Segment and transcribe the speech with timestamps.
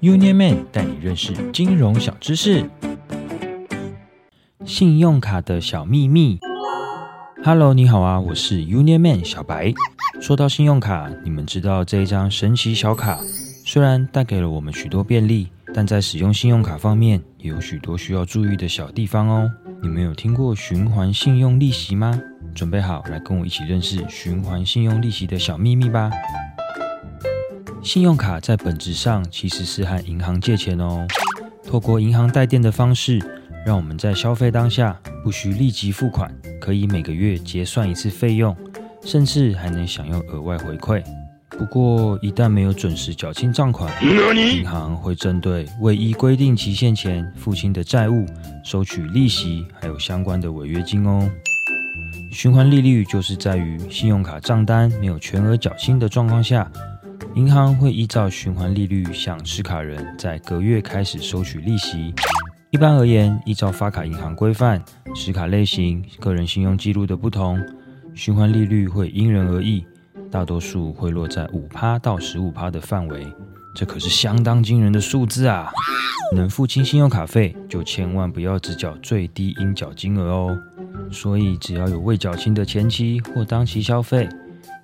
[0.00, 2.64] Union Man 带你认识金融小知识。
[4.64, 6.38] 信用卡的小秘密。
[7.44, 9.74] Hello，你好啊，我是 Union Man 小白。
[10.18, 13.18] 说到信用卡，你们知道这一张神奇小卡，
[13.66, 19.50] 虽然带给了我们许多便利，但在使用信用卡方面也有许多需要注意的小地方哦。
[19.82, 22.18] 你们有听过循环信用利息吗？
[22.54, 26.10] 准备好来跟我一起认识循环信用利息的小秘密吧。
[27.82, 31.06] 信用卡在本质上其实是和银行借钱哦，
[31.66, 33.18] 透过银行代垫的方式，
[33.64, 38.54] 让我们在消费当下不需立即付款，可以每个月结算一次费用，
[39.04, 41.02] 甚至还能享用额外回馈。
[41.48, 48.24] 不过，一旦没有准时缴清账款，银行会针对未依规定期限前付清的债务，
[48.62, 51.28] 收取利息还有相关的违约金哦。
[52.30, 56.70] 循环利率就是在于信用卡账单没有全额缴清的状况下。
[57.34, 62.12] 银行会依照循环利率向持卡人在隔月开始收取利息。
[62.70, 64.82] 一般而言，依照发卡银行规范，
[65.14, 67.60] 持卡类型、个人信用记录的不同，
[68.14, 69.84] 循环利率会因人而异，
[70.30, 73.26] 大多数会落在五趴到十五趴的范围。
[73.74, 75.70] 这可是相当惊人的数字啊！
[76.34, 80.58] 能付清信用卡费，就千万不要只缴最低应缴金额哦。
[81.10, 84.28] 所以，只要有未缴清的前期或当期消费，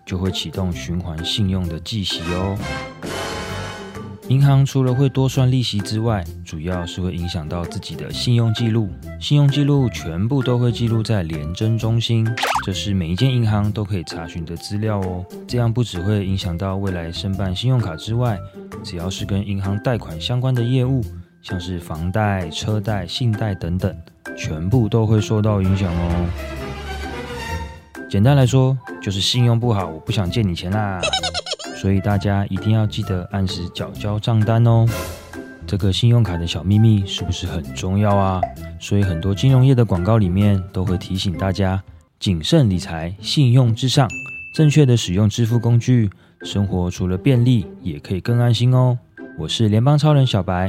[0.07, 2.57] 就会启动循环信用的计息哦。
[4.29, 8.89] 银行除了会多算利息之外，主要是会影响到自己的信用记录。
[9.21, 12.27] 信用记录全部都会记录在联征中心，
[12.65, 15.25] 这是每一间银行都可以查询的资料哦。
[15.47, 18.37] 这样不只会影响到未来申办信用卡之外，
[18.83, 21.05] 只要是跟银行贷款相关的业务，
[21.41, 23.97] 像是房贷、车贷、信贷等等，
[24.37, 26.27] 全部都会受到影响哦。
[28.11, 28.77] 简单来说。
[29.07, 31.01] 就是信用不好，我不想借你钱啦。
[31.81, 34.85] 所以大家一定要记得按时缴交账单哦。
[35.64, 38.41] 这个信用卡的小秘密是不是很重要啊？
[38.80, 41.80] 所以很多金融业的广告里面都会提醒大家
[42.19, 44.08] 谨慎理财，信用至上，
[44.53, 46.11] 正确的使用支付工具，
[46.42, 48.98] 生活除了便利，也可以更安心哦。
[49.39, 50.69] 我是联邦超人小白，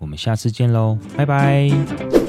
[0.00, 2.23] 我们下次见喽，拜拜。